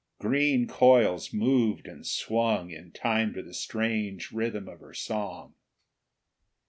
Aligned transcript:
Green 0.17 0.65
coils 0.67 1.31
moved 1.31 1.85
and 1.87 2.07
swung 2.07 2.71
in 2.71 2.91
time 2.91 3.35
to 3.35 3.43
the 3.43 3.53
strange 3.53 4.31
rhythm 4.31 4.67
of 4.67 4.79
her 4.79 4.95
song. 4.95 5.53